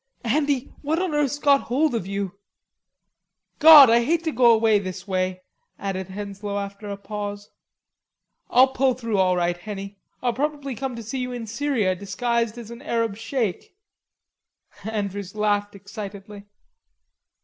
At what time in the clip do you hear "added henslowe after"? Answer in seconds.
5.77-6.89